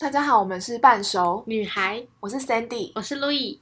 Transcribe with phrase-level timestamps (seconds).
[0.00, 3.58] 大家好，我们是半熟，女孩，我是 Sandy，我是 Louis。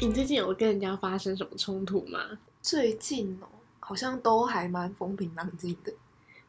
[0.00, 2.18] 你最近有跟人家发生什么冲突吗？
[2.60, 3.46] 最近哦，
[3.78, 5.92] 好像都还蛮风平浪静的。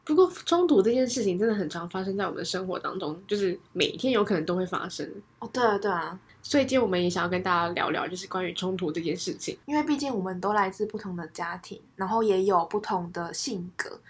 [0.02, 5.08] 不过冲突这件事情真的很常发生在我们的生活当中，就是每天有可能都会发生。
[5.38, 6.18] 哦，对啊，对啊，
[6.48, 9.58] 所以今天我们也想要跟大家聊聊，就是关于冲突这件事情。
[9.66, 14.00] 因为毕竟我们都来自不同的家庭，然后也有不同的性格，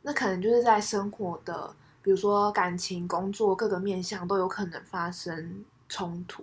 [0.00, 6.42] 那可能就是在生活的，比如说感情、工作各个面向都有可能发生冲突。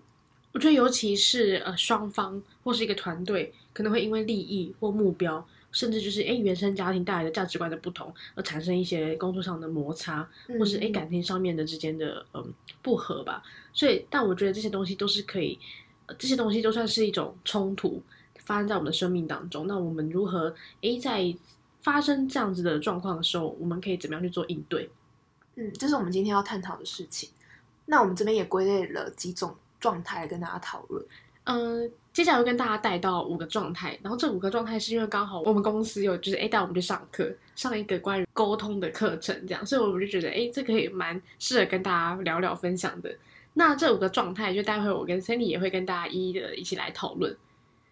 [0.51, 5.43] 我觉得尤其是呃双方或是一个团队，可能会因为利益或目标，
[5.75, 13.43] 甚至就是哎原生家庭带来的价值观的不同，而产生一些工作上的摩擦，或是哎嗯感情上面的之间的嗯不和吧。
[13.73, 15.59] 所以，但我觉得这些东西都是可以，
[16.05, 18.01] 呃这些东西都算是一种冲突
[18.45, 19.68] 发生在我们的生命当中。
[19.68, 21.35] 那我们如何哎在
[21.81, 24.90] 发生这样子的状况的时候，我们可以怎么样去做应对？
[25.55, 27.29] 嗯，这是我们今天要探讨的事情。
[27.85, 31.05] 那我们这边也归类了几种状态跟大家讨论。
[31.43, 43.13] 嗯，接下来会跟大家带到五个状态，然后这五个状态是因为刚好我们公司有就是哎带我们去上课，上一个关于沟通的课程，这样，所以我们就觉得哎这个也蛮适合跟大家聊聊分享的。
[43.55, 47.36] 那这五个状态，就待会我跟 Cindy 也会跟大家一一的一起来讨论。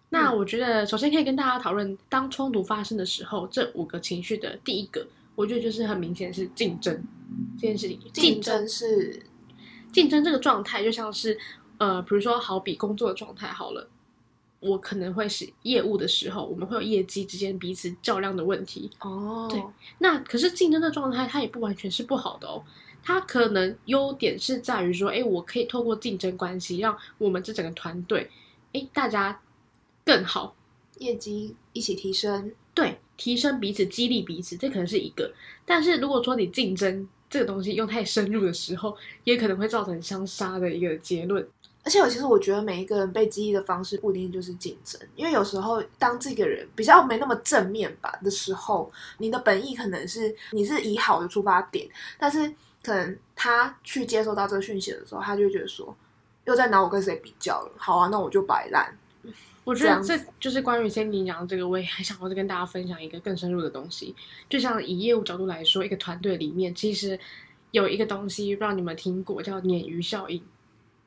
[0.07, 7.03] 那嗯我觉得首先可以跟大家讨论，当冲突发生的时候，这五个情绪的第一个，我觉得就是很明显是竞争
[7.59, 7.99] 这件事情。
[8.13, 9.21] 竞争是
[9.91, 11.37] 竞争这个状态就像是，
[11.77, 13.89] 呃，比如说好比工作的状态好了，
[14.63, 18.89] 我可能会是业务的时候，我们会有业绩之间彼此较量的问题。
[19.01, 19.61] 哦，对
[19.99, 22.63] 那可是竞争的状态，它也不完全是不好的哦。
[23.03, 28.29] 它可能优点是在于说，哎，我可以透过竞争关系，让我们这整个团队，
[28.71, 29.41] 哎，大家
[30.05, 30.55] 更好，
[30.99, 32.53] 业绩一起提升。
[32.73, 35.31] 对，提升彼此，激励彼此，这可能是一个。
[35.65, 38.95] 但是如果说你竞争这个东西用太深入的时候，
[39.25, 41.45] 也可能会造成相杀的一个结论。
[41.83, 52.47] 而且我，其实我觉得每一个人被激励的方式不一定就是竞争，因为有时候当这个人比较没那么正面吧的时候，你的本意可能是你是以好的出发点，但是
[52.81, 55.93] 可能他去接收到这个讯息的时候，他就会觉得说，
[56.45, 57.71] 又在拿我跟谁比较了。
[57.77, 58.97] 好啊，那我就摆烂。
[59.65, 64.15] 我觉得这就是关于 Cindy 讲的这个，我也还想要再跟大家分享一个更深入的东西。
[64.49, 67.17] 就像以业务角度来说，一个团队里面其实
[67.71, 70.41] 有一个东西，不知道你们听过，叫鲶鱼效应。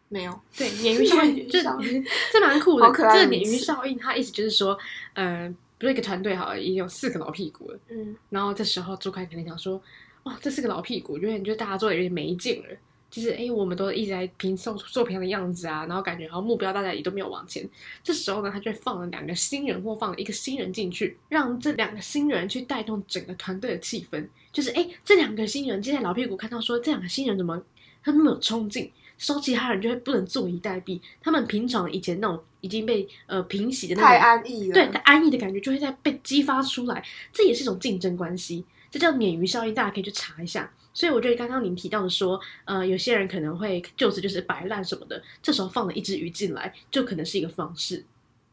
[0.08, 1.62] 没有，对，鲶鱼效鲶应 这
[2.32, 2.86] 这蛮酷的。
[2.92, 4.78] 这鲶鱼效应，它意思就是说，
[5.14, 9.82] 呃，比如一个团队好了，已经有四个老屁股了，嗯，然后这时候主管肯定想说，
[10.24, 12.68] 哇，这四个老屁股，有点就大家做的有点没劲了。
[13.08, 17.66] 就是哎，诶我们都一直在平做做平常的样子啊，然后感觉好像目标大家也都没有往前。
[18.02, 24.26] 这时候呢，他就放了两个新人或放了一个新人进去，让这两个新人去带动整个团队的气氛。
[24.52, 27.56] 就是哎，这两个新人，现在老屁股看到说这两个新人怎么
[28.02, 31.00] 他那么有冲劲，收其他人就会不能坐以待毙。
[31.20, 34.74] 他们平常以前那种已经被呃平息的那种太安逸了。
[34.74, 40.72] 对，他安逸的感觉就会在被激发出来，这也是一种竞争关系，这叫鲶鱼效应，大家可以去查一下。
[40.92, 48.02] 所以我觉得刚刚您提到的说，呃，有些人可能会就此就是摆烂什么的，这时候放了一只鱼进来，就可能是一个方式，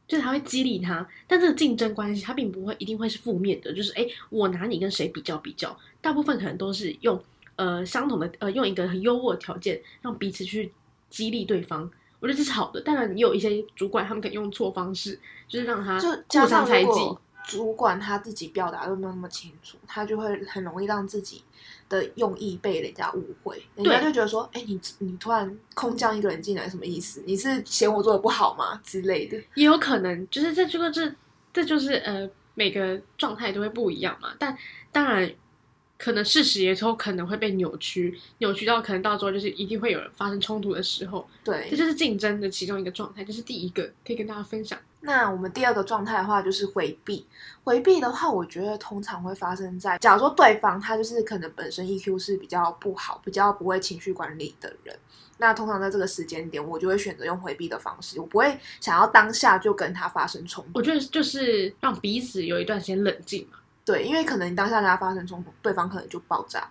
[0.06, 7.23] 就是他会激励他，但这个竞争关系它并不会一定会是负面的，就是哎，我拿你跟谁比较比较，大部分可能都是用
[7.56, 10.72] 呃相同的呃用一个很优渥的条件让彼此去
[11.09, 11.90] 激励对方。
[12.19, 16.88] 我觉得这是好的，当然也有一些主管他们可以用错方式，就是让他就互加上相猜忌。
[16.88, 21.44] 如果主管他自己表达都没有那么清楚，他就会很容易让自己
[21.90, 27.22] 的用意被人家误会，人家就觉得说，哎、你你突然空降一个人进来，什么意思？
[27.25, 29.38] 你是嫌我做的不好吗之类的？
[29.56, 31.14] 也有可能就是这这个这
[31.52, 34.58] 这就是呃每个状态都会不一样嘛，但
[34.94, 35.30] 当然
[36.03, 44.78] 可能事实也都可能会被扭曲，扭曲到可能到时候就是一定会有人发生冲突的时候，对这，就是竞争的其中一个状态，这是第一个可以跟大家分享。
[45.00, 47.26] 那我们第二个状态的话就是回避。
[47.64, 54.94] 回避的话，我觉得通常会发生在，假如说对方他就是可能本身 EQ 是比较不好、比较不会情绪管理的人，
[55.38, 60.72] 那通常在这个时间点，我就会选择用回避的方式，我不会想要当下就跟他发生冲突。
[60.73, 63.59] 我觉得就是让彼此有一段时间冷静嘛。
[63.85, 66.70] 对，因为可能你当下跟他发生冲突，对方可能就爆炸。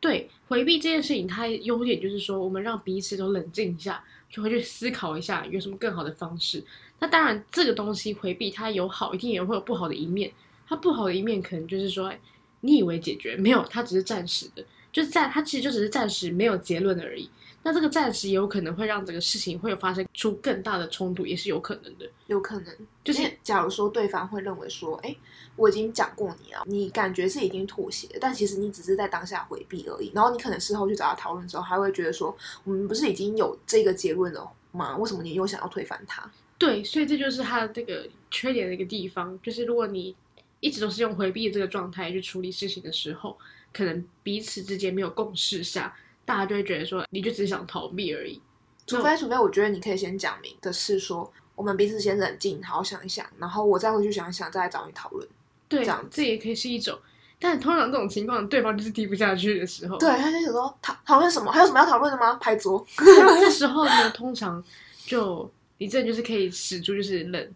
[0.00, 6.64] 对，回避这件事情，它优点就是说，我们让彼此都冷静一下，就会去思考一下有什么更好的方式。
[7.00, 10.30] 那当然，这个东西回避它有好，一定也会有不好的一面。
[10.68, 12.12] 它不好的一面可能就是说，
[12.60, 14.64] 你以为解决没有，它只是暂时的。
[14.92, 17.28] 就是在它其实就只是暂时没有结论而已。
[17.62, 22.08] 那这个暂时也有可能会让这个事情会有发生出更大的冲突，也是有可能的。
[22.26, 22.74] 有可能
[23.04, 25.14] 就是假如说对方会认为说，哎，
[25.56, 30.10] 我已经讲过你了，你感觉是已经妥协，但其实你只是在当下回避而已。
[30.14, 32.34] 然后你可能事后去找他讨论之后，还会觉得说，
[32.64, 34.96] 我们不是已经有这个结论了吗？
[34.96, 36.30] 为什么你又想要推翻他？
[36.56, 40.14] 对，所以这就是他的这个缺点的一个地方，就是如果你
[40.60, 43.36] 一直都是用回避的这个状态去处理事情的时候，
[43.72, 45.94] 可能彼此之间没有共识下，
[46.28, 48.38] 大家就会觉得说，你就只想逃避而已。
[48.86, 55.26] 除非，除非我觉得你可以先讲明的是说，我们彼此先冷静，好好想一想，然后我再回去想一想，再来找你讨论。
[55.70, 56.98] 对，这样子这也可以是一种。
[57.38, 61.50] 但通常这种情况，对方就是提不下去的时候，对，他就想说讨讨论什么？
[61.50, 62.34] 还有什么要讨论的吗？
[62.34, 62.86] 拍桌。
[63.40, 64.62] 这时候呢，通常
[65.06, 67.54] 就你这就是可以使出就是冷，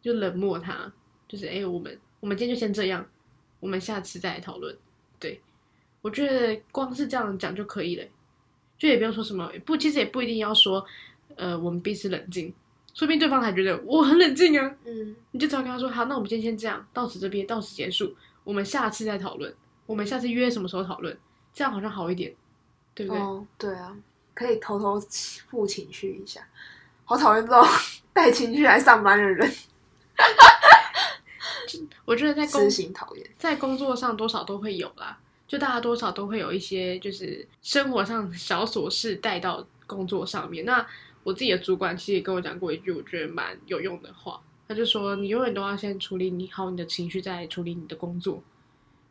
[0.00, 0.90] 就冷漠他，
[1.28, 3.04] 就是哎、我们我们今天就先这样，
[3.60, 4.74] 我们下次再来讨论。
[6.10, 8.04] 对，我觉得光是这样讲就可以了，
[8.78, 10.84] 就也不用说什么不，其实也不一定要说，
[11.36, 12.52] 呃，我们彼此冷静，
[12.94, 18.14] 说不定对方还觉得我很冷静啊，嗯，你就只要跟他说好，那我们今天先这样，到此这边，到此结束，
[18.44, 19.54] 我们下次再讨论，
[19.86, 21.16] 我们下次约什么时候讨论，
[21.52, 22.34] 这样好像好一点，
[22.94, 23.20] 对不对？
[23.20, 23.96] 哦，对啊，
[24.34, 25.00] 可以偷偷
[25.50, 26.40] 负情绪一下。
[27.04, 27.64] 好讨厌这种
[28.12, 29.50] 带情绪来上班的人，
[32.04, 33.26] 我觉得在工私心讨厌。
[33.38, 35.18] 在工作上多少都会有啦，
[35.48, 40.64] 就大家多少都会有一些就是生活上小琐事带到工作上面。
[40.64, 40.86] 那
[41.24, 48.42] 我自己的主管其实也跟我讲过一句我觉得蛮有用的话，他就说你永远都要先处理你好你的情绪，再处理你的工作，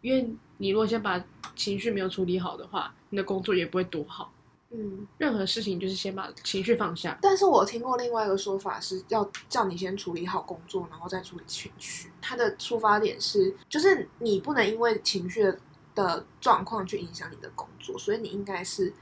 [0.01, 1.23] 因为你如果先把
[1.55, 4.31] 情绪没有处理好的话，你的工作也不会多好。
[4.69, 7.17] 嗯，任何事情就是先把情绪放下。
[7.21, 12.11] 但是我听过另外一个说法是要叫你先处理好工作，然后再处理情绪。
[12.21, 15.57] 他的出发点是，就是你不能因为情绪的
[16.05, 18.93] 的状况去影响你的工作，所以你应该是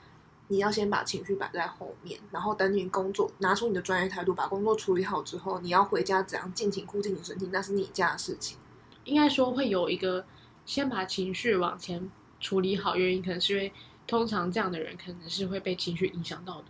[0.47, 8.57] 你要先把情绪摆在后面，然后等你工作拿出你的专业态度，把工作处理好之后，你要回家怎样尽情哭尽情身体，那是你家的事情。
[9.03, 10.25] 应该说会有一个
[10.65, 12.09] 先把情绪往前
[12.39, 13.74] 处理好，原因可能是因为
[14.07, 16.65] 通常这样的人可能是会被情绪影响到的。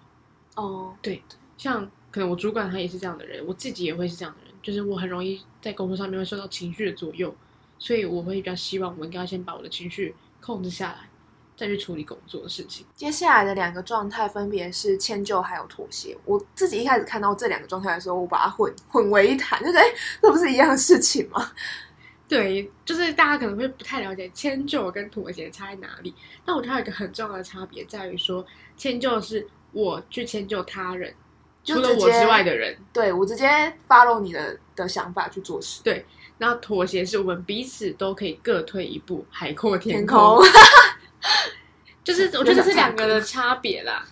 [0.56, 1.22] 哦，对
[1.58, 7.34] 像可能我主管他也是这样的人，我自己也会是这样的人，就是我很容易在工作上面会受到情绪的左右，
[7.78, 11.10] 所以我会比较希望我应该先把我的情绪控制下来，
[11.58, 12.86] 再去处理工作的事情。
[12.96, 16.18] 接下来的两个状态分别是迁就还有妥协。
[16.26, 19.86] 我自己一开始看到这两个状态的时候，我把它混混为一谈，就觉得哎，
[20.22, 21.52] 这不是一样的事情吗？
[22.28, 26.12] 对，就是大家可能会不太了解迁就跟妥协差在哪里。
[26.44, 28.44] 但我觉得还有一个很重要的差别在于说，
[28.76, 31.14] 迁就是我去迁就他人，
[31.64, 32.76] 除了我之外的人。
[32.92, 33.48] 对我直接
[33.88, 35.82] follow 你的的想法去做事。
[35.86, 36.04] 然
[36.40, 40.38] 后妥协是我们彼此都可以各退一步，海阔天天空。
[40.38, 40.46] 空，
[42.04, 44.06] 就是我觉得这是两个的差别啦。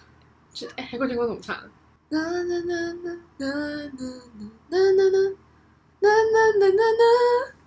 [0.54, 1.56] 就哎，海阔天空怎么唱？
[2.10, 3.58] 啦啦啦啦啦啦啦
[4.70, 5.10] 啦啦
[6.00, 6.10] 啦
[6.60, 7.06] 啦啦啦，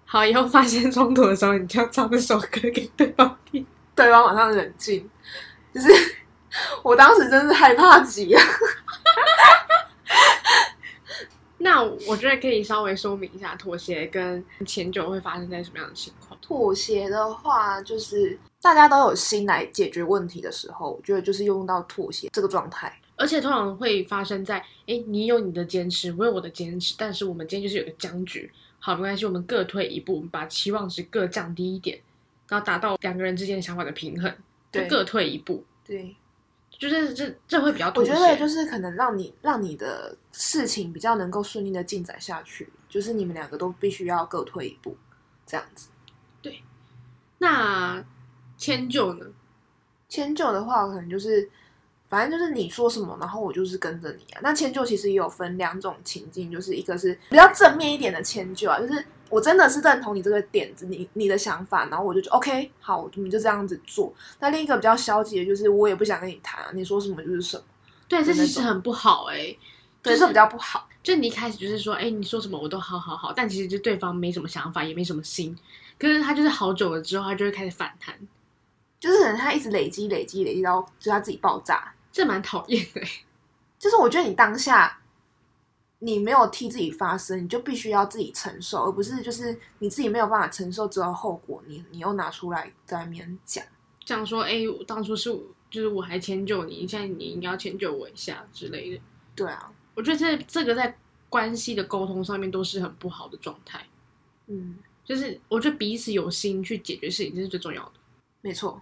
[0.05, 3.67] 好，以后发现冲突的时候，你就要唱这首歌给对方听。
[3.97, 5.09] 对方马上冷静，
[5.75, 5.89] 就是
[6.83, 8.41] 我当时真是害怕极了。
[11.67, 16.39] 那我觉得可以稍微说明一下妥协跟迁就会发生在什么样的情况。
[16.41, 22.97] 妥协的话，就是大家都有心来解决问题的时候，我觉得就是用到妥协这个状态。
[23.17, 28.49] 而且通常会发生在，哎，你有你的坚持，我有我的坚持，但是我们今天就是有个僵局。
[28.79, 31.99] 好，没关系，我们各退一步，我们把期望值各降低一点，
[32.49, 34.31] 然后达到两个人之间的想法的平衡，
[34.71, 35.65] 就对各退一步。
[35.85, 36.15] 对，
[36.79, 38.03] 就是这这会比较多。
[38.03, 44.97] 我觉得就是可能让你让你的事情比较能够顺利的进展下去，就是你们两个都必须要各退一步，
[45.47, 45.89] 这样子。
[46.43, 46.63] 对
[47.39, 48.05] 那
[48.57, 49.27] 迁就呢？
[50.09, 51.51] 迁就的话，可能就是
[52.09, 54.41] 反正就是你说什么，然后我就是跟着你啊。
[54.43, 64.13] 那迁就其实也有分两种情境，就是一个是比较正面一点的迁就啊，就是我真的是认同你这个点子，你你的想法，然后我就觉得 OK，好，我们就这样子做。
[64.39, 67.65] 那另一个比较消极的，就是我也不想跟你谈、啊，你说什么就是什么，
[68.09, 69.57] 对，这其实很不好哎、
[70.03, 70.89] 对，就是这比较不好。
[71.03, 75.57] 就你一开始就是说，哎，你说什么我都好好好，但其实就对方没什么想法，也没什么心。
[75.99, 78.15] 可是他就是好久了之后，他就会开始反弹，
[78.99, 81.93] 就是可能他一直累积、累积、累积到就他自己爆炸。
[82.13, 83.09] 这蛮讨厌的欸。
[83.79, 84.99] 就是我觉得你当下
[85.99, 93.65] 你没有替自己发声，你就必须要自己承受，而不是就是你自己没有办法承受之后后果，你你又拿出来在那边讲。
[94.05, 99.01] 这样说，哎，我当初是我就是我还迁就你，现在你应该要迁就我一下之类的。
[99.35, 100.97] 对啊，我觉得这这个在
[101.29, 103.85] 关系的沟通上面都是很不好的状态。
[104.47, 107.93] 嗯，就是我觉得彼此有心去解决事情，这是最重要的。
[108.43, 108.81] 没错。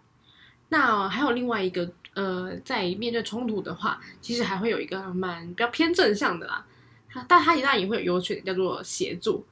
[0.68, 6.66] 那还有另外一个，呃，在面对冲突的话，其实还会有一个蛮比较偏正向的啦。
[7.28, 9.44] 但他一旦也会有优缺点，叫做协作。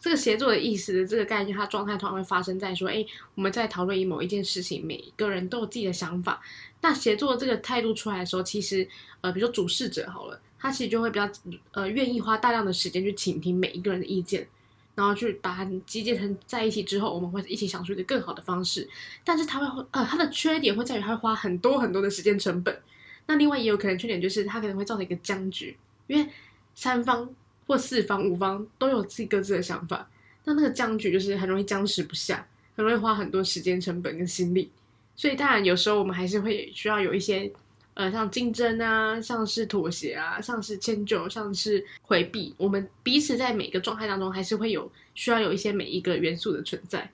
[0.00, 6.40] 这个协作的意思这个概念，它状态通常会发生在说，哎，我们在讨论某一件事情，每一个人都有自己的想法。
[6.80, 8.86] 那协作这个态度出来的时候，其实，
[9.20, 11.28] 呃，比如说主事者好了，他其实就会比较，
[11.72, 14.46] 呃，愿意花大量的时间去倾听每一个人的意见。
[14.94, 18.88] 然后去把它集结成在一起之后，我们会一起想出一个更好的方式。
[19.24, 22.76] 但是他会呃，他的缺点会在于他会花很多很多的时间成本。
[23.26, 25.76] 那另外也有可能缺点就是他可能会造成一个僵局，
[26.08, 26.28] 因为
[26.78, 27.28] 三方
[27.66, 30.08] 或四方、五方都有自己各自的想法，
[30.44, 34.70] 那那个僵局就是很容易僵持不下，很容易花很多时间成本跟心力。
[35.16, 37.52] 所以当然有时候我们还是会需要有一些。
[37.94, 47.10] 呃，像竞争啊，像是妥协啊，像是迁就，像是回避，我们彼此在每个状态当中，还是会有需要有一些每一个元素的存在。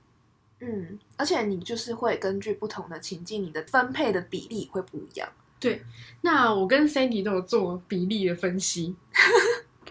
[0.61, 5.27] 嗯，而且你就是会根据不同的情境，你的分配的比例会不一样。
[5.65, 5.83] 对，
[6.21, 8.95] 那我跟 Sandy 都有做比例的分析。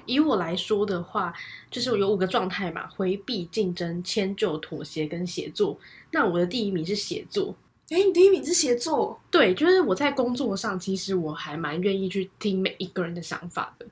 [0.06, 1.34] 以我来说的话，
[1.72, 5.80] 就是有五个状态嘛：回避、竞争、迁就、妥协跟协作。
[6.12, 7.56] 那我的第一名是协作。
[7.90, 13.86] 哎，你第一名是协作，对，就是我在工作上，其实我还蛮愿意去听每一个人的想法的。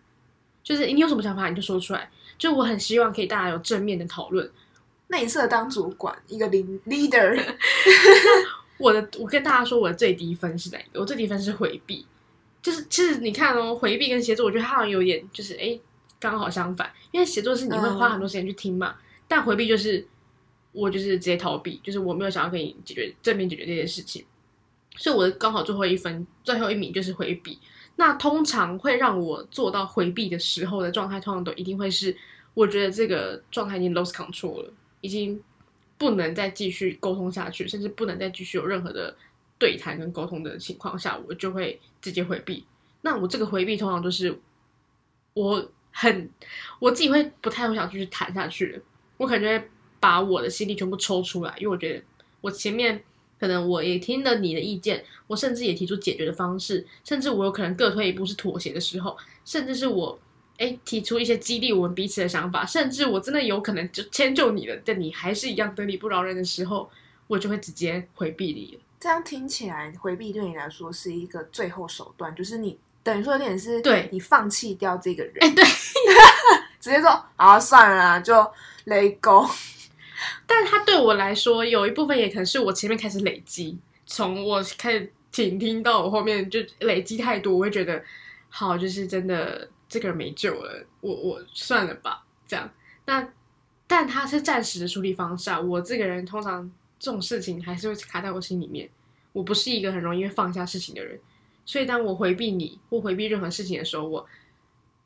[0.64, 2.08] 就是你有什么想法，你就说出来。
[2.38, 4.48] 就我很希望可以大家有正面的讨论。
[5.08, 7.42] 那你适合当主管，一个领 leader。
[8.82, 11.00] 我的，我跟大家说，我的最低分是哪一个？
[11.00, 12.06] 我最低分是回避。
[12.62, 15.80] 就是其实你看哦，回避跟协作，我觉得它好像有点就是哎，
[16.20, 16.92] 刚好相反。
[17.12, 18.96] 因为协作是你会花很多时间去听嘛，
[19.28, 20.08] 但回避就是。
[20.74, 24.24] 我就是直接逃避，就是我没有想要跟你解决正面解决这件事情，
[24.96, 27.60] 所以我的刚好最后一分最后一名就是回避。
[27.98, 32.16] 那通常会让我做到回避的时候的状态，通常都一定会是
[32.54, 35.44] 我觉得这个状态已经 lose control 了，已经
[36.02, 39.16] 不能再继续沟通下去，甚至不能再继续有任何的
[39.60, 42.66] 对谈跟沟通的情况下，我就会直接回避。
[43.04, 44.36] 那我这个回避通常就是
[45.36, 46.28] 我很
[46.80, 48.82] 我自己会不太会想继续谈下去，
[49.18, 49.64] 我感觉。
[50.02, 52.04] 把我的心力全部抽出来，因为我觉得
[52.42, 53.00] 我前面
[53.40, 59.16] 可能我也听了你的意见，我甚至也提出解决的方式，甚至我有可能各退一步是妥协的时候，
[59.46, 60.18] 甚至是我
[60.62, 66.90] 哎提出一些激励我们彼此的想法，甚至我真的有可能就迁就你了，但你还是一样得理不饶人的时候，
[67.26, 68.82] 我就会直接回避你了。
[69.00, 75.66] 这样听起来，回避对你来说是一个最后手段，就是你等于说有点是对你放弃掉这个人，哎，对，
[76.80, 78.36] 直接说啊算了，就
[78.86, 79.50] let go。
[80.46, 83.76] 但他对我来说，有一部分也可能是我前面开始累积，
[84.06, 88.04] 从我开始倾听到我后面就累积太多，我会觉得
[88.50, 92.72] 好，就是真的这个人没救了，我我算了吧，这样。
[93.06, 93.34] 那
[93.86, 98.90] 但他是暂时的处理方式啊，我这个人通常这种事情还是会卡在我心里面，
[99.34, 101.20] 我不是一个很容易放下事情的人，
[101.66, 104.26] 所以当我回避你或回避任何事情的时候，我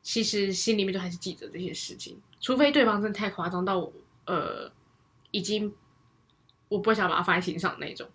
[0.03, 3.91] 其实心里面都还是记着这些事情，除非对方真的太夸张到我
[4.27, 4.71] 呃。
[5.31, 5.75] 已经，
[6.69, 8.07] 我不会想把它放在心上那种。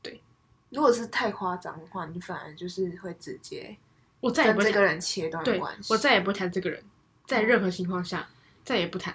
[0.00, 0.22] 对，
[0.70, 3.76] 如果是太夸张的话，你反而就是会直接，
[4.20, 5.92] 我再也不跟这个人切断关系。
[5.92, 6.82] 我再也不谈这个人，
[7.26, 8.26] 在任何情况下
[8.64, 9.14] 再也不谈。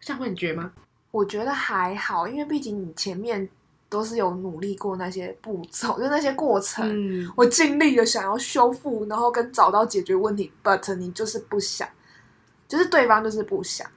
[0.00, 0.72] 这样会很绝吗？
[1.10, 3.48] 我觉得还好，因为毕竟你前面
[3.88, 10.52] 都是有努力过那些步骤，就那些过程，我尽力的想要修复，然后跟找到解决问题。
[10.62, 11.88] But 你就是不想，
[12.68, 13.90] 就是对方就是不想。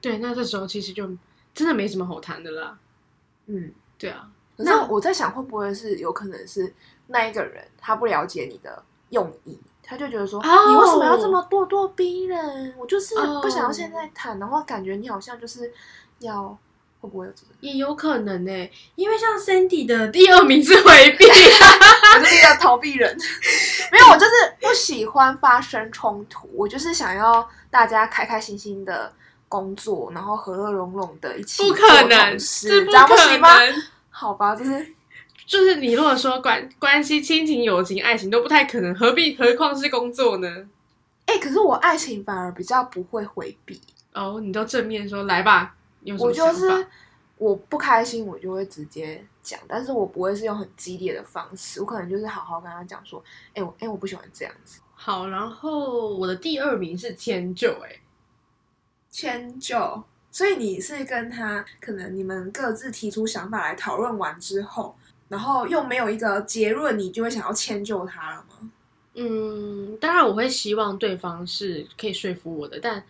[0.00, 1.10] 对，那这时候其实就。
[1.54, 2.78] 真的没什么好谈的啦，
[3.46, 4.30] 嗯，对啊。
[4.54, 6.72] 那我在想，会不会是有可能是
[7.08, 12.74] 那一个人他不了解你的用意，他就觉得说，你为什么要这么咄咄逼人？
[12.78, 15.72] 我就是不想要现在谈然后，感觉你好像就是
[16.20, 16.48] 要
[17.00, 17.48] 会不会有这个？
[17.60, 23.16] 也有可能呢，因为像 Sandy 的第二名是回避， 我是一个逃避人。
[23.92, 29.12] 没有，我就是不喜欢发生冲突，我就是想要大家开开心心的。
[29.50, 33.82] 工作，然后和乐融融的一起不可能，是不可能。
[34.10, 34.86] 好吧，就是
[35.48, 40.68] 就是你如果说关关系、亲情、友情、爱情都不太可能，何必何况是工作呢？
[41.24, 43.80] 哎，可是我爱情反而比较不会回避
[44.12, 44.38] 哦。
[44.42, 45.74] 你都正面说来吧，
[46.18, 46.86] 我就是
[47.38, 53.24] 我不开心，我就会直接讲，但是我不会是用很激烈的方式，我可能就是好好跟他讲说，
[53.54, 54.80] 哎我哎我不喜欢这样子。
[54.92, 57.96] 好，然后我的第二名是迁就，哎。
[59.10, 64.94] 迁就，所以你是跟他可能你们各自提出想法来讨论完之后，
[65.28, 68.70] 然后又没有一个结论，你就会想要迁就他了吗？
[69.14, 73.02] 嗯，当然我会希望对方是可以说服我的，但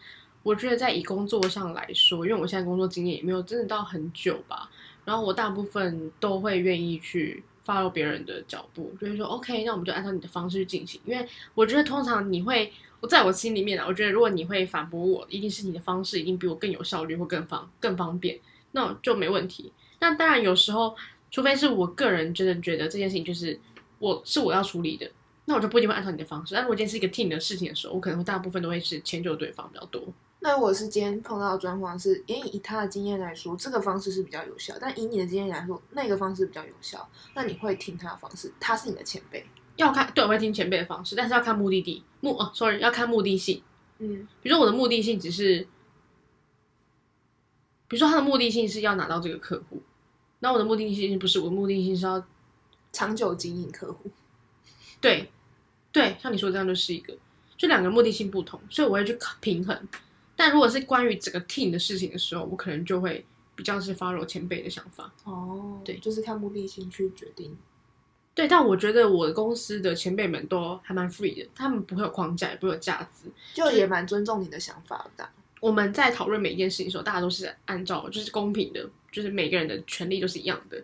[0.43, 4.71] 我觉得在以工作上来说，因为我现在工作经验也没有真的到很久吧，
[5.05, 10.99] 然后我大部分都会愿意去 follow 别人的脚步，就是说 OK，那我们就按照你的方式去进行。
[11.05, 18.39] 因为我觉得通常你会，我在我心里面啊，我觉得如果你会反驳我，一定是你的方式一定比我更有效率或更方更方便，
[18.73, 19.71] 那就没问题。
[20.01, 20.97] 那当然有时候，
[21.31, 23.59] 除非是我个人真的觉得这件事情就是
[23.99, 25.11] 我是我要处理的，
[25.45, 26.55] 那我就不一定会按照你的方式。
[26.55, 30.03] 但如果今天是一个 team 的事情的时候，我可能大部分都会是迁就对方比较多。
[30.41, 39.45] 那如果是今天碰到的状况是，因为以他的经验来说，这个方式是比较有效，但以你的经验来说，那个方式比较有效，那你会听他的方式，他是你的前辈，
[39.75, 43.61] 要看对，我会听前辈的方式，但是要看目的地目哦，sorry，要看目的性。
[43.99, 45.67] 嗯，比如说我的目的性只是，
[47.89, 49.83] 比如说他的目的性是要拿到这个客户，
[50.41, 52.25] 那我的目的性不是，我的目的性是要
[52.93, 54.11] 长久经营客户，
[55.01, 55.31] 对
[55.91, 57.17] 对，像你说这样就是一个，
[57.57, 59.89] 就两个目的性不同，所以我会去平衡。
[60.37, 63.25] 但如果是关于整个 team 的事情的时候，我可能就会
[63.57, 65.13] 比较是 follow 前辈的想法。
[65.25, 67.57] 哦，对就是看目的性去决定。
[68.35, 73.29] 对，但我觉得我的公司的前辈们都还蛮 free 的，他们不会有框架，也不会有价值。
[73.53, 75.29] 就也蛮尊重你的想法的。
[75.61, 80.83] 我们在讨论每一件事情的时候，大家都是按照就是公平的，就是每个人的权利都是一样的。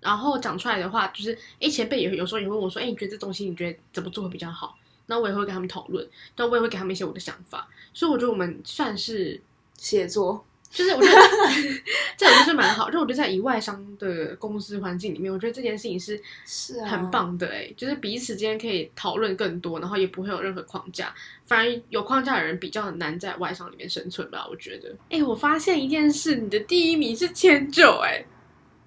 [0.00, 4.76] 然后讲出来的话，就是哎，前辈也会有时候也会问我说，哎，你觉得这东西你觉得怎么做会比较好？
[5.06, 7.68] 那我也会跟他们讨论，但我也会给他们一些我的想法。
[7.92, 9.40] 所以我觉得我们算是
[9.76, 11.20] 写作，就是我觉得
[12.18, 12.90] 这种就是蛮好。
[12.90, 17.12] 就我觉得在以外商的公司环境里面，我觉得这件事情是是啊，很。
[17.12, 21.14] 棒的哎、就是彼此之间可以讨论更多，然后也不会有任何框架。
[21.44, 24.90] 反而有框架的人比较难在外商里面生存吧，我觉得。
[25.10, 28.24] 哎、我发现一件事，你的第一名是迁就哎、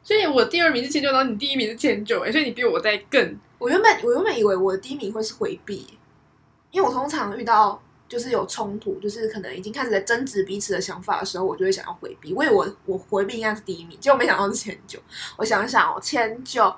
[0.01, 5.85] 所以我第二名是迁就，然后你第一名是迁就哎、所以你比我在更我原本我原本以为我的第一名会是回避，
[6.71, 12.33] 因为我通常遇到就是有冲突，就是可能已经开始在争执彼此的想法的时候，我就会想要回避。
[12.33, 14.99] 我以为我我回避应该是第一名，结果没想到是迁就。
[15.37, 16.73] 我想想哦，迁就，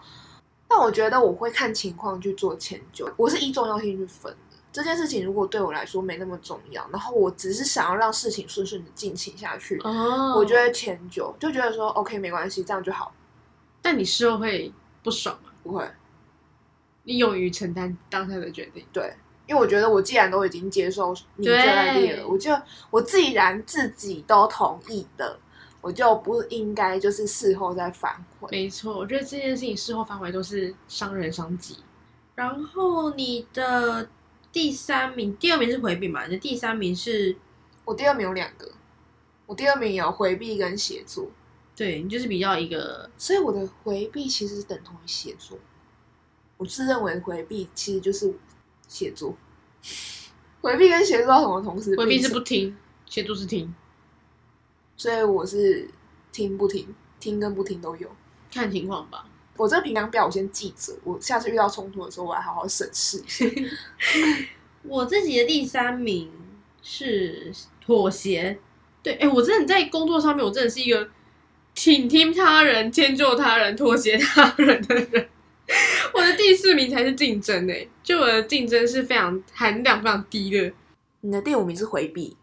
[0.68, 4.58] 但我觉得我会看情况去做迁就，我是依重要性去分的。
[4.72, 13.12] 这件事情如果对我来说没那么重要，然后我只是想要让事情顺顺的进行下去，哦我就会迁就，就觉得说 OK 没关系，这样就好，
[13.82, 14.72] 但你事后会
[15.02, 15.50] 不爽吗？
[15.64, 15.90] 不会。
[17.04, 18.86] 你勇于承担当下的决定。
[18.92, 19.14] 对，
[19.48, 22.52] 因为我觉得我既然都已经接受你这对个 idea 了，我就
[22.90, 25.40] 我既然自己都同意了，
[25.80, 28.50] 我就不应该就是事后再反悔。
[28.52, 31.78] 没错，我觉得这件事情事后反悔都是伤人伤己。
[32.36, 34.10] 然后你的
[34.52, 36.26] 第三名，第二名是回避嘛？
[36.26, 37.36] 你的第三名是，
[37.86, 38.70] 我第二名有两个，
[39.46, 41.28] 我第二名有回避跟写作，
[41.76, 45.58] 对你就是比较一个，所以我的回避其实是等同于写作。
[46.58, 48.34] 我自认为回避其实就是
[48.88, 49.36] 写作，
[50.62, 53.74] 回避跟写作要怎么同时回避是不听，协助是听，
[54.96, 55.90] 所以我是
[56.32, 56.88] 听不听，
[57.20, 58.10] 听跟不听都有。
[58.52, 59.26] 看情况吧。
[59.58, 63.46] 我这个评量表我先记着，我下次遇到冲突的时候，我来好好审视一下。
[64.84, 66.32] 我自己的第三名
[66.82, 67.52] 是
[67.84, 68.60] 妥协。
[69.02, 71.10] 对，哎，我真的在工作上面，我真的是一个
[71.74, 75.28] 倾听他人、迁就他人、妥协他人的人。
[76.14, 80.72] 我的第四名才是竞争诶，就我的竞争是非常含量非常低的。
[81.22, 82.36] 你的第五名是回避，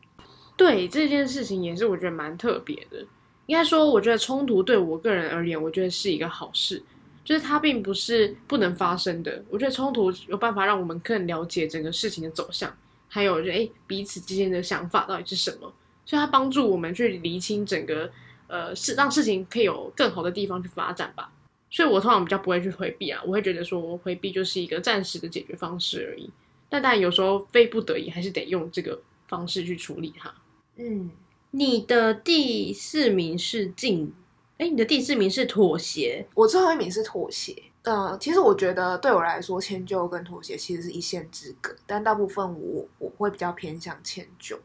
[0.56, 2.98] 对这件事情也是我觉得蛮特别的。
[3.46, 6.82] 应该说，我觉得冲突对我个人而言，我觉得是一个好事，
[7.24, 9.42] 就是它并不是不能发生的。
[9.48, 12.74] 我觉得冲突有办法让我们更了解整个事情的走向，
[13.08, 15.72] 还有就诶彼此之间的想法到底是什么，
[16.04, 18.10] 所以它帮助我们去厘清整个
[18.48, 21.30] 呃事，让事情可以有更好的地方去发展吧。
[21.74, 26.30] 所以我通常比较不会去回避啊，我会觉得说回避就是一个暂时的解决方式而已。
[26.68, 30.32] 但当然有时候非不得已，还是得用这个方式去处理它。
[30.76, 31.10] 嗯，
[31.50, 34.14] 你的第四名是进，
[34.58, 37.60] 哎，你的第四名是妥协，我最后一名是妥协。
[37.82, 44.56] 呃，其实我觉得对我来说，迁就跟妥协其实是一线之隔，但大部分我我会比较偏向迁就。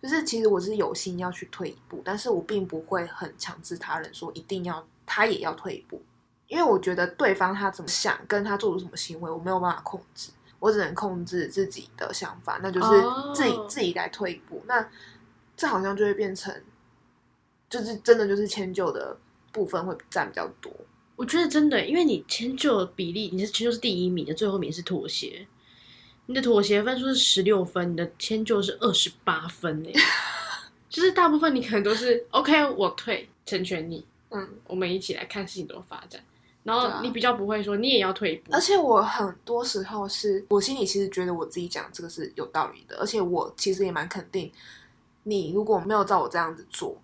[0.00, 6.00] 就是其实我是有心要去退一步，但是我并不会很强制他人说一定要他也要退一步，
[6.48, 14.62] 因为我觉得对方他怎么想，跟他做出什么行为，我没有办法控制，我只能控制自己的想法，那就是哦自己、自己来退一步。
[14.66, 14.88] 那
[15.56, 16.54] 这好像就会变成，
[17.68, 19.16] 就是真的就是迁就的
[19.52, 20.72] 部分会占比较多。
[21.16, 25.46] 我觉得真的，因为你迁就的比例，你是迁就是第一名，你的最后一名是妥协，
[26.26, 29.92] 你的妥协分数是十六分，你的迁就是二十八分诶，
[30.88, 36.22] 就是大部分你可能都是 OK，我退，成全你，嗯，我们一起来看事情怎么发展，
[36.68, 44.52] 然后你比较不会说你也要退一步而，且我很多时候是我心里其实觉得我自己讲这个是有道理的，而且我其实也蛮肯定，
[45.22, 47.00] 你如果没有照我这样子做，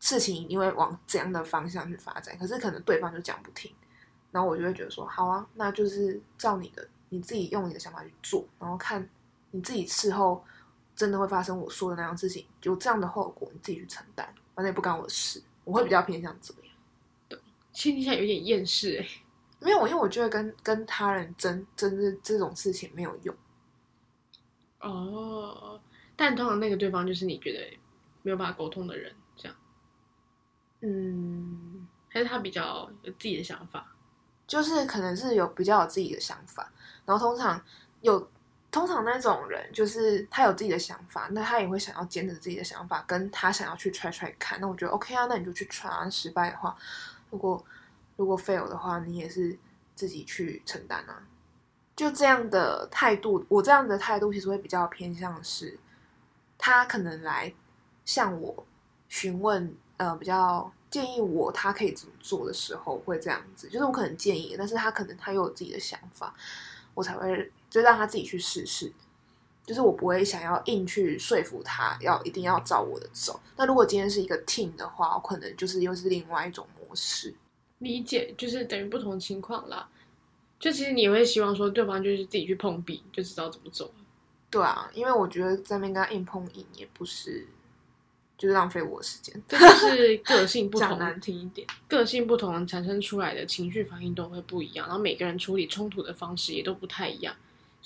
[0.00, 2.36] 事情一定会往怎样的方向去发展。
[2.38, 3.70] 可是可能对方就讲不听，
[4.30, 9.06] 然后我就会觉得说，好啊，那就是照你的，你自己用你的想法去做，然后看
[9.50, 10.42] 你自己事后
[10.94, 15.42] 真的会发生我说的那样事情，有这样的后果，你自己去承担，反正也不干我的事。
[15.64, 16.65] 我会比较偏向这样。
[17.76, 19.06] 心听起来有点厌世哎、
[19.60, 23.36] 没有，因为我觉得跟跟他人争争这这种事情没有用。
[24.80, 25.78] 哦，
[26.16, 27.78] 但通常那个对方就是你觉得
[28.22, 29.56] 没有办法沟通的人，这样，
[30.80, 33.92] 嗯，还是他比较有自己的想法？
[34.46, 36.72] 就是可能是有比较有自己的想法，
[37.04, 37.62] 然后通常
[38.00, 38.30] 有
[38.70, 44.60] 通常那种人就是他有自己的想法，那他也会想要坚持自己的想法，跟他想要去 try try 看。
[44.60, 46.08] 那我觉得 OK 啊，那你就去 try 啊。
[46.08, 46.76] 失败的话，
[47.30, 47.64] 如果
[48.16, 49.58] 如果 fail 的话，你也是
[49.94, 51.26] 自己去承担啊。
[51.94, 55.78] 就这样的态度，我这样的态度其实会比较偏向是，
[56.58, 57.52] 他可能来
[58.04, 58.66] 向我
[59.08, 63.66] 询问，呃，比较建议我他可以怎么做的时候，会这样子。
[63.68, 66.34] 就是我可能建议，但是他可能他又有自己的想法，
[66.92, 68.92] 我才会就让他自己去试试。
[69.66, 73.40] 就是我不会想要硬去说服他，要一定要照我的走。
[73.56, 77.34] 那如果今天是一个 team 的话，我可能就是又是另外一种模式。
[77.78, 79.88] 理解就是等于不同情况啦。
[80.58, 83.92] 就其实你会希望说对方就是自己去碰壁，就知道怎么走。
[84.48, 87.46] 对啊，因为我觉得在那边跟他硬碰硬也不是，
[88.38, 89.34] 就是浪费我的时间。
[89.48, 97.34] 这就是 个性不讲同，难听一点，个性不同产生出来的情绪反应都会不一样，然后每个人处理冲突的方式也都不太一样。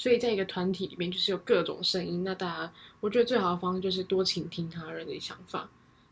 [0.01, 2.25] 所以在一个团体里面，就是有各种声音。
[2.25, 5.69] 那大家，我觉得最好的方式就是多倾听他人的想法，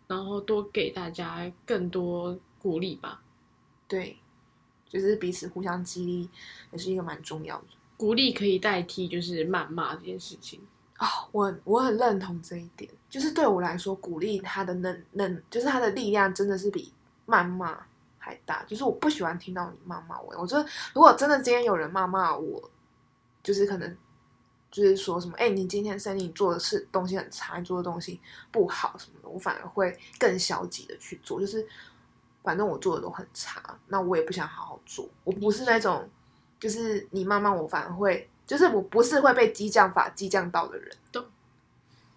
[0.06, 3.22] 然后多给大家更多鼓励吧。
[3.88, 4.18] 对，
[4.90, 6.28] 就是彼此互相激励，
[6.70, 7.64] 也是一个蛮重要的。
[7.96, 10.60] 鼓励可以代替就是谩骂这件事情。
[10.98, 16.92] 啊、我我很认同这一点，就是对我来说，鼓励他的能能，就是他的力量真的是比
[17.26, 17.86] 谩骂
[18.18, 18.62] 还大。
[18.64, 22.70] 就是我不喜欢听到你谩骂我，我觉得如果真的今天有人骂骂我，
[23.48, 23.96] 就是可能
[24.70, 31.66] 就是说什么，哎、你今天三你做的事东西很差，你做的东西不好什么的，我反而会更消极的去做，就是
[32.42, 35.08] 反正我做的都很差，那我也不想好好做。
[35.24, 36.06] 我不是那种，
[36.60, 40.94] 就是你骂骂我，反而会，就是我不是会被激将法激将到的人。
[41.10, 41.24] 都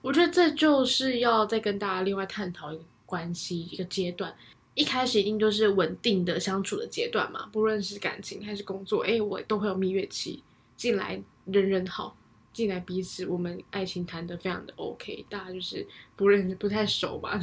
[0.01, 4.35] 我觉得这就是要再跟大家另外探讨一个关系一个阶段。
[4.73, 10.43] 一开始一定就是稳定的相处的阶段嘛，不论是感情还是工作，哎，我都会有蜜月期。
[10.81, 12.17] 进来人人好，
[12.51, 17.39] 进来彼此我们爱情谈得非常的 OK，大家就是不认识不太熟吧。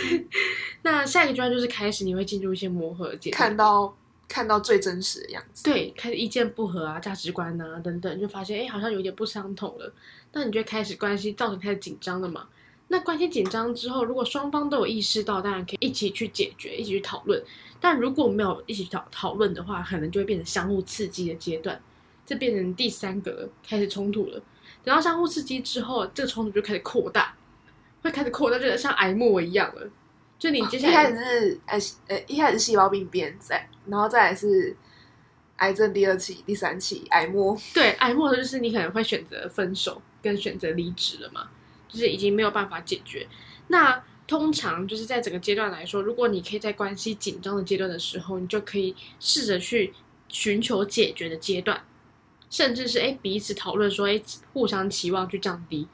[0.80, 3.94] 那下一个阶段就是开始你会进入一些磨合的阶段，看到
[4.26, 5.64] 看到最真实的样子。
[5.64, 9.92] 对，开始意见不合啊，价值观啊等等，就发现哎，好像有点不相同了。
[10.32, 12.48] 那你就开始关系造成开始紧张了嘛？
[12.88, 17.44] 那关系紧张之后，如果双方都有意识到，当然可以一起去解决，一起去讨论。
[17.78, 21.78] 但如果没有一起讨讨论的话，可能就会变成相互刺激的阶段，
[22.26, 24.42] 这变成第三个了开始冲突了。
[24.82, 27.34] 等到相互刺激之后，这个冲突就开始扩大，
[28.02, 29.90] 会开始扩大，就像癌末一样了。
[30.38, 34.76] 就你接下来一开始是呃呃，一开始是细胞病变在，然后再来是
[35.56, 37.56] 癌症第二期、第三期癌末。
[37.72, 41.48] 对，癌末的就是你可能会选择分手，跟选择离职了嘛，
[41.88, 43.26] 就是已经没有办法解决。
[43.68, 49.94] 那通常就是在整个阶段来说，如果你可以在关系紧张的阶段的时候，你就可以试着去
[50.28, 51.82] 寻求解决的阶段，
[52.54, 55.88] 甚至是哎彼此讨论说，哎互相期望去降低。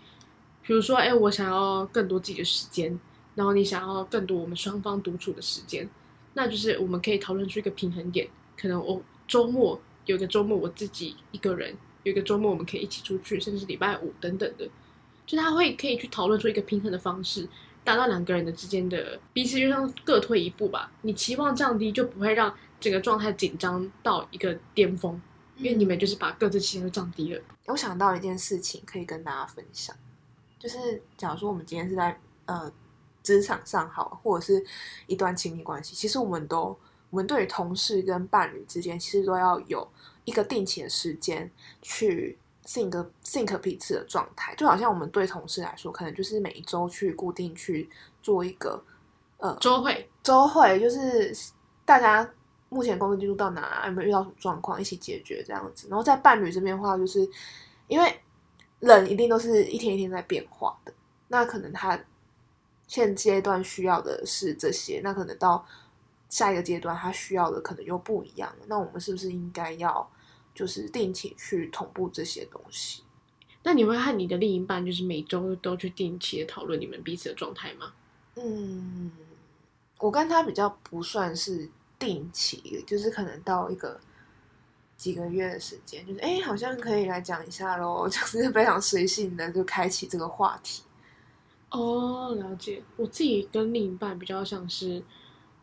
[0.63, 3.01] 比如说，哎，我想要更多自己的时间，
[3.35, 5.89] 然后你想要更多我们双方独处的时间，
[6.35, 8.29] 那就是我们可以讨论出一个平衡点。
[8.59, 14.69] 可能我周末有个周末我自己一个人，有个周末我们可以一起出去，甚至礼拜五等等的，
[15.25, 17.49] 就他会可以去讨论出一个平衡的方式，
[17.83, 20.93] 达到两个人的之间的彼此就像各退一步吧。
[21.01, 25.19] 你期望降低，就不会让整个状态紧张到一个巅峰，
[25.61, 27.43] 因为你们就是把各自期望都降低了。
[27.67, 29.95] 我想到一件事情可以跟大家分享，
[30.59, 32.73] 就是假如说我们今天是在呃
[33.23, 34.65] 职场上好，或者是
[35.07, 36.77] 一段亲密关系，其实我们都
[37.11, 39.87] 我们对于同事跟伴侣之间，其实都要有
[40.25, 41.49] 一个定期的时间
[41.83, 47.89] 去 think think 彼此的状态，就好像我们对同事来说，可能就是每一周去固定去
[48.23, 48.83] 做一个
[49.37, 51.37] 呃周会周会，就是
[51.85, 52.29] 大家
[52.71, 55.87] 目前工作进度到哪，有没有遇到什么状况，一起解决这样子。
[55.91, 57.29] 然后在伴侣这边的话，就是
[57.89, 58.19] 因为
[58.79, 60.93] 人一定都是一天一天在变化的，
[61.29, 62.03] 那可能他
[62.87, 65.67] 现阶段需要的是这些，那可能到
[66.29, 68.65] 下一个阶段他需要的可能又不一样了。
[68.67, 70.09] 那我们是不是应该要
[70.55, 73.03] 就是定期去同步这些东西？
[73.63, 77.93] 那你会和你的另一半就是每周都去定期的讨论你们彼此的状态吗？
[78.37, 79.13] 嗯，
[79.99, 81.69] 我跟他比较不算是
[82.01, 84.01] 定期，就是可能到一个
[84.97, 90.83] 几个月的时间，就是哎，好像可以来讲一下喽， 就是非常随性的就开启这个话题。
[91.71, 92.83] 哦，了解。
[92.97, 95.01] 我自己跟另一半比较像是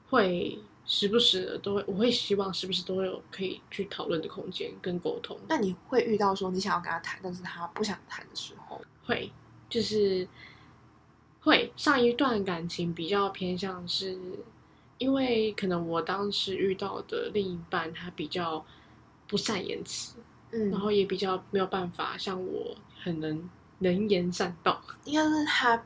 [0.10, 5.38] 会时不时的都会，我会希望时不时都会有可以去讨论的空间跟沟通。
[5.50, 9.30] 那你会遇到说你想要跟他谈，但是他不想谈的时候，会
[9.70, 10.26] 就是
[11.42, 14.18] 会上一段感情比较偏向是，
[14.98, 18.66] 因为可能我当时遇到的另一半他比较
[19.28, 20.18] 不善言辞，
[20.52, 24.82] 嗯然后也比较没有办法像我很能能言善道。
[25.06, 25.84] 应该是他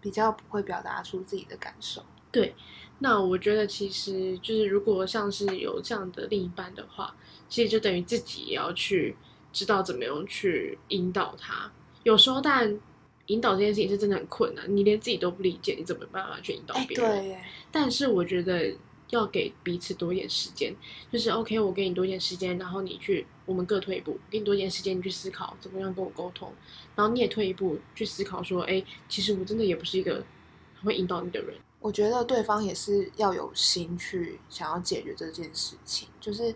[0.00, 2.02] 比较不会表达出自己的感受。
[2.30, 2.54] 对
[2.98, 7.14] 那我觉得其实就是，如果像是有这样的另一半的话，
[7.48, 9.14] 其实就等于自己也要去
[9.52, 11.70] 知道怎么样去引导他。
[12.02, 12.78] 有时候，但
[13.26, 17.24] 引导这件事情是真的很困难，你连自己都不理解，你怎么办法去引导哎，别人？
[17.24, 17.38] 对，
[17.72, 18.74] 但是我觉得
[19.10, 20.74] 要给彼此多一点时间，
[21.10, 26.52] 就是 OK，我给你多一点时间，然后你去，我们各退一步，给你多一点时间，你去思考怎么样跟我沟通，
[26.94, 30.24] 然后你也退一步去思考说，哎，其实我真的也不是一个
[30.74, 31.54] 很会引导你的人。
[31.80, 36.54] 我觉得对方也是要有心去想要解决这件事情，就是，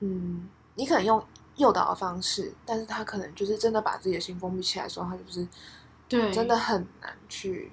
[0.00, 1.22] 嗯，你可能用
[1.56, 5.46] 诱导的方式，但是他可能就是真的把自己的心封闭起来的时候，他就是
[6.08, 7.72] 对，真的很难去，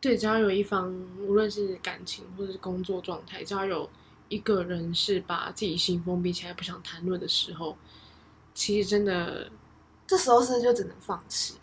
[0.00, 3.88] 对，只要有一方，无论是感情或者是工作状态，只要有
[4.28, 7.76] 一个人是把自己心封闭起来，不想谈论的时候，
[8.52, 9.50] 其实真的，
[10.06, 11.54] 这时候是就只能放弃，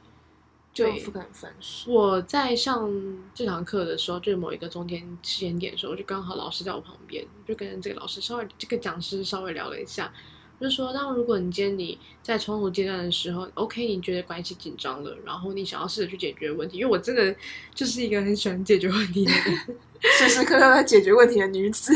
[0.74, 1.92] 就不可能分手。
[1.92, 2.90] 我在上
[3.34, 10.12] 这堂课的时候，就是某一个中间时间点的时候，就刚好老师在我旁边，就跟这个老师稍微，这个讲师稍微聊了一下，
[10.60, 17.36] 就说，当如果你今天你在冲突阶段的时候，OK，你觉得关系紧张了，然后你想要试着去解决问题，因为我真的
[17.74, 19.78] 就是一个很喜欢解决问题的人。
[20.20, 21.92] 时时刻刻在解决问题的女子，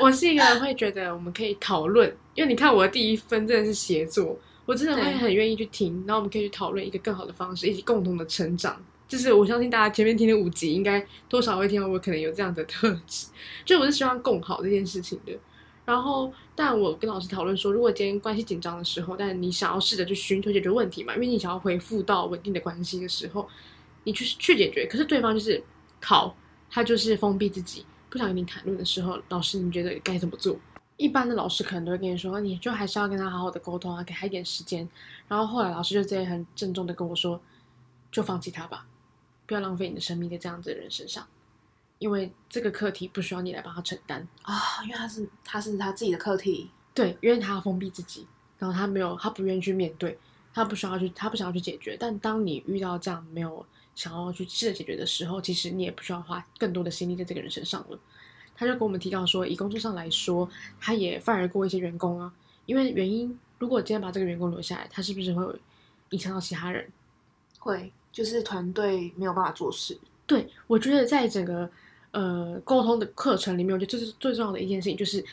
[0.00, 8.80] 我是一个会觉得我们可以讨论，因为你看我的第一分真的是协作，我真的会很愿意去听，然后我们可以去讨论一个更好的方式，一起共同的成长。
[9.08, 13.26] 就是我相信大家前面听的五集，应该多少会听到我可能有这样的特质，
[13.64, 15.32] 就我是希望共好这件事情的。
[15.90, 23.48] 然后，但我跟老师讨论说，如果今天关系紧张的时候，但你想要试着去寻求解决问题嘛，因为你想要恢复到稳定的关系的时候，
[24.04, 25.60] 你去去解决，可是对方就是
[26.00, 26.36] 好，
[26.70, 30.56] 他就是封闭自己，不想跟你谈论的时候，老师你觉得该怎么做？
[30.96, 34.88] 一般的老师可能都会跟你说，你就还是要跟他好好的沟通啊，给他一点时间。
[35.26, 37.42] 然后后来老师就直接很郑重的跟我说，
[38.12, 38.86] 就放弃他吧，
[39.44, 41.26] 不要浪费你的生命在这样子的人身上，
[42.00, 44.26] 因为这个课题不需要你来帮他承担。
[44.42, 48.26] 啊，因为他是他是他自己的课题，对，因为他要封闭自己，
[48.58, 50.18] 然后他没有，他不愿意去面对，
[50.54, 51.96] 他不需要去，他不想要去解决。
[52.00, 57.98] 但当你遇到这样没有想要去试着解决的时候，其实你也不需要花更多的心力在这个人身上了。
[58.56, 60.48] 他就跟我们提到说，以工作上来说，
[60.80, 62.32] 他也 fire 过一些员工啊，
[62.64, 65.44] 因为原因，如果今天把这个员工留下来，他是不是会
[66.10, 66.90] 影响到其他人？
[67.58, 71.70] 会就是团队没有办法做事，对，我觉得在整个
[72.12, 75.24] 呃沟通的课程里面，我觉得这是最重要的一件事情，就是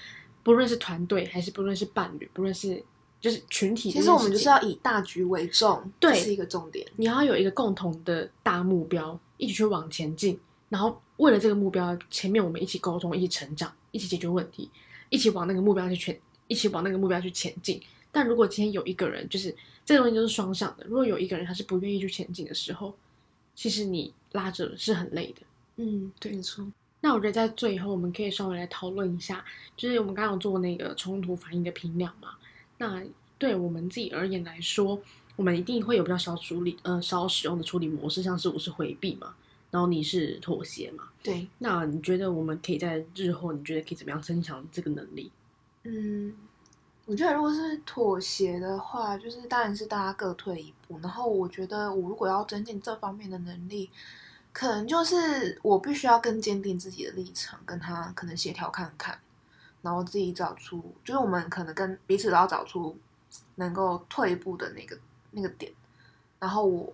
[0.43, 2.83] 不论是团队还是不论是伴侣，不论是
[3.19, 6.85] 就是群体其实我们就是要以大局为重，对这是一个重点。
[6.95, 14.69] 你要有一个共同的大目标，一起去往前进，然后为了这个目标，前面我们一起沟通，一起成长，一起解决问题，
[15.09, 17.81] 一起往那个目标去前，一起往那个目标去前进。
[18.11, 22.95] 但如果今天有一个人，就是这个东西就是双向的，如果有一个人他是不愿意去前进的时候，
[23.55, 25.41] 其实你拉着是很累的。
[25.77, 26.65] 嗯，对，没错。
[26.99, 32.29] 那我觉得在最后，我们可以稍微来讨论一下，就是我们刚刚有做那个冲突反应的评量嘛。
[32.79, 33.03] 那
[33.37, 34.99] 对我们自己而言来说，
[35.35, 39.35] 我们一定会有比较少处理，呃，少使用的处理模式，像是我是回避嘛，
[39.69, 41.09] 然后你是妥协嘛。
[41.21, 45.31] 对，那你觉得我们可以在日后，你觉得可以怎么样增强这个能力？
[45.83, 46.33] 嗯，
[47.05, 50.99] 我觉得如果是妥协的话，就是当然是大家各退一步。
[51.03, 53.89] 然后我觉得我如果要增进这方面的能力，
[54.57, 59.15] 可能就是我必须要更坚定自己的立场，跟他可能协调看看，
[59.83, 62.97] 然后自己找出，就是我们可能跟彼此都要找出
[63.53, 64.97] 能够退一步的那个
[65.29, 65.71] 那个点。
[66.39, 66.91] 然后我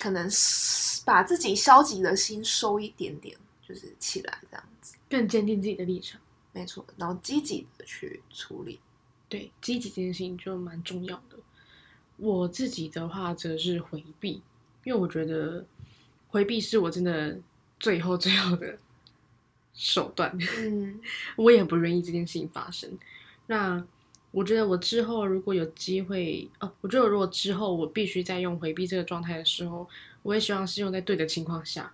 [0.00, 4.96] 可能是把自己消极的心收一点点，就是起来这样子。
[5.08, 6.20] 更坚定自己的立场。
[6.50, 8.80] 没错，然后积极的去处理。
[9.28, 11.38] 对，积极这件事情就蛮重要的。
[12.16, 14.42] 我自己的话则是回避，
[14.82, 15.64] 因为我觉得
[16.28, 17.38] 回避是我真的
[17.80, 18.78] 最后最后的
[19.74, 20.36] 手段。
[20.58, 21.00] 嗯，
[21.36, 22.98] 我也很不愿意这件事情发生。
[23.46, 23.84] 那
[24.30, 29.88] 我觉得我之后如果有机会，哦，我觉得如果之后我必须再用回避这个状态的时候，
[30.22, 31.92] 我也希望是用在对的情况下，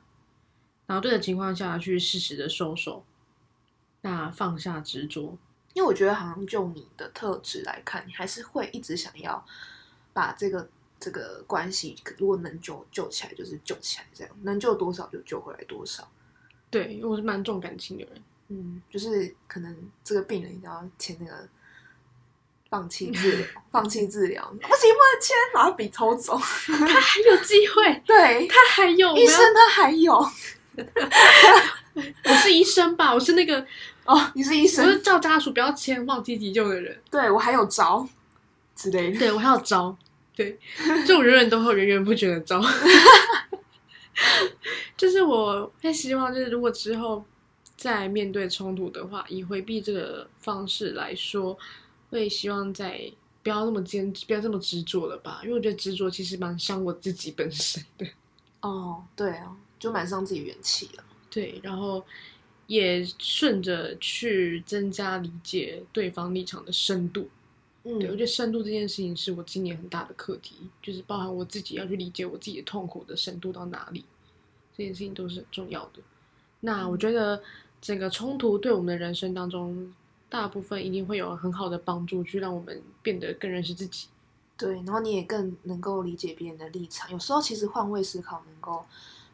[0.86, 3.04] 然后对的情况下去适时的收手。
[4.00, 5.38] 那放下执着，
[5.72, 9.42] 因为我觉得好像就你的特质来看，你还是会一直想要
[10.12, 10.68] 把这个
[11.04, 16.10] 这个关系，如果能救救起来，就是救起来，这样能救多少就救回来多少。
[16.70, 18.22] 对，因为我是蛮重感情的人。
[18.48, 21.46] 嗯，就是可能这个病人一定要签那个
[22.70, 26.38] 放弃治疗， 放弃治疗，不行，不能签，把他笔抽走。
[26.38, 30.14] 他还有机会， 对，他还有医生，他还有。
[32.24, 33.12] 我是医生吧？
[33.12, 33.64] 我是那个
[34.04, 36.98] 哦，你是医生，我是叫家属不要签放弃急救的人。
[37.10, 38.08] 对我还有招
[38.74, 39.96] 之类的，对我还有招，
[40.36, 40.58] 对，
[41.06, 42.60] 这种永远都会源源不绝的招。
[44.96, 47.24] 就是我会希望，就是如果之后
[47.76, 51.56] 再面对冲突的话，以回避这个方式来说，
[52.10, 55.40] 会希望在不要那么坚持，不要这么执着了吧？
[55.42, 58.06] 因为我觉得执着其实蛮伤我自己本身的。
[58.60, 61.04] 哦，对啊，就蛮伤自己元气的。
[61.30, 62.04] 对，然后
[62.66, 67.28] 也顺着去增加理解对方立场的深度。
[67.86, 74.04] 嗯，对我觉得深度这件事情是我今年很大的课题，就是包含我自己要去理解我自己的痛苦的深度到哪里，
[74.74, 76.00] 这件事情都是很重要的。
[76.60, 77.42] 那我觉得
[77.82, 79.94] 整个冲突对我们的人生当中，
[80.30, 84.08] 大部分一定会有很好的帮助，去让我们变得更认识自己。
[84.56, 87.10] 对，然后你也更能够理解别人的立场。
[87.10, 88.82] 有时候其实换位思考能够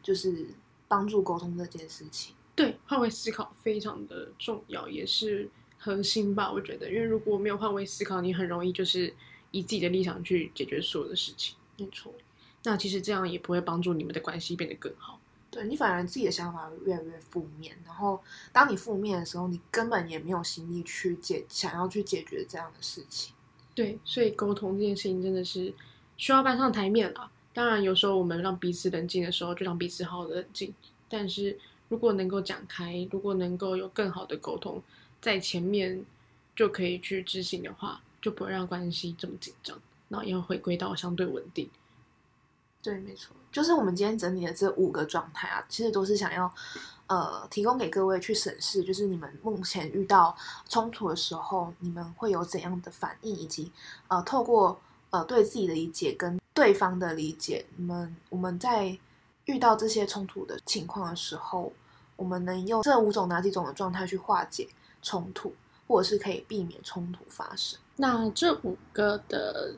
[0.03, 0.47] 就是
[0.89, 2.35] 帮助沟通这件事情。
[2.53, 5.49] 对，换位思考非常的重要，也是。
[5.83, 9.11] 核心吧，我觉得，因为如果没有换位思考，你很容易就是
[9.49, 11.55] 以自己的立场去解决所有的事情。
[11.77, 12.13] 没错，
[12.63, 15.19] 那其实这样也不会帮助你们的关系变得更好。
[15.49, 18.21] 对你反而自己的想法越来越负面，然后
[18.53, 23.33] 当你负面的时候，你根本也没有心力去解想要去解决这样的事情。
[23.73, 25.73] 对，所以沟通这件事情真的是
[26.15, 27.31] 需要搬上台面了。
[27.55, 30.71] 当然，有时候我们让彼此冷静的时候，就让彼此好好的冷静。
[31.09, 31.57] 但是
[31.89, 34.79] 如果能够讲开，如果能够有更好的沟通。
[35.21, 36.03] 在前面
[36.55, 39.79] 就可以去执行的话，就不会让关系这么紧张，
[40.09, 41.69] 然后要回归到相对稳定。
[42.81, 46.51] 对，没错，就是我们今天整理的这五个状态啊，其实都是想要
[47.05, 50.35] 呃提供给各位去审视，就是你们目前遇到
[50.67, 53.71] 冲突的时候，你们会有怎样的反应，以及
[54.07, 54.81] 呃透过
[55.11, 58.97] 呃对自己的理解跟对方的理解，你们我们在
[59.45, 61.71] 遇到这些冲突的情况的时候，
[62.15, 64.67] 我们能用这五种哪几种的状态去化解？
[65.01, 65.53] 冲突，
[65.87, 67.79] 或者是可以避免冲突发生。
[67.97, 69.75] 那这五个的，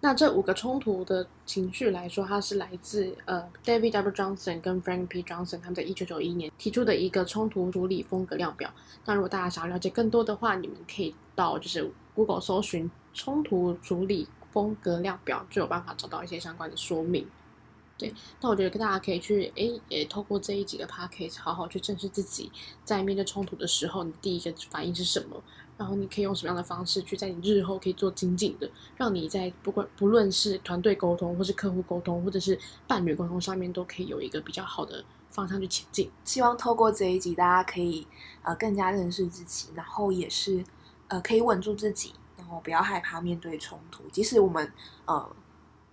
[0.00, 4.12] 那这五个冲突的情绪来说，它是来自呃，David W.
[4.12, 5.22] Johnson 跟 Frank P.
[5.22, 8.70] Johnson 他们在一九九一年提出的一个冲突处理风格量表。
[9.04, 17.26] 那如果大家想要了解更多的话，你们可以到就是 Google 搜寻冲突处理风格量表，就有办法找到一些相关的说明。
[17.98, 22.52] 对，那我觉得跟大家可以去，诶，也透过这一集的 podcast，好好去正视自己
[22.84, 25.42] 在面对冲突的时候，你第一个反应是什么？
[25.78, 36.10] 然后你可以用什么样的方式去在你日后可以做精进的，让你在不管不论是团队沟通，或是客户沟通，或者是伴侣沟通上面，都可以有一个比较好的方向去前进。
[36.22, 38.06] 希望透过这一集，大家可以
[38.42, 40.62] 呃更加认识自己，然后也是
[41.08, 44.70] 呃可以稳住自己，然后不要害怕面对冲突，即使我们
[45.06, 45.30] 呃。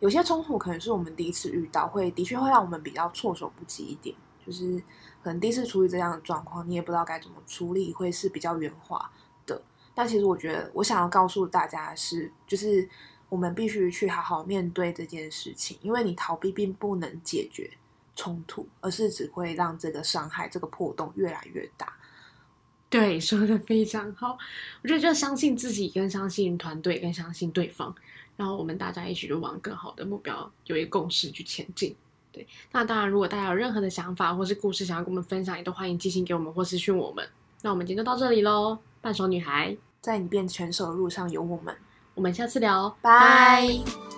[0.04, 4.14] 有些冲突可能是我们第一次遇到，会的确会让我们比较措手不及一点。
[4.46, 4.78] 就是
[5.24, 9.10] 可能第一次处理这样的状况，你也不知道该怎么处理，会是比较圆滑
[9.46, 9.62] 的。
[9.96, 12.86] 但其实我觉得，我想要告诉大家的是，就是
[13.30, 17.72] 我们必须去好好面对这件事情，因为你逃避并不能解决
[18.14, 21.94] 冲突，而是只会让这个伤害、这个破洞越来越大。
[22.90, 24.38] 对，说的非常好。
[24.82, 27.96] 我觉得就相信自己，跟相信团队，跟相信对方。
[28.36, 31.96] 然后我们大家一起就往更好的目标有一个共识去前进。
[32.32, 37.24] 对，那当然，如果大家有任何的想法或是故事想要跟我们分享，也都欢迎寄信给我们或私讯我们。
[37.62, 41.76] 那我们今天就到这里喽，半熟女孩在你变成熟的路上有我们，
[42.16, 44.13] 我们下次聊，拜。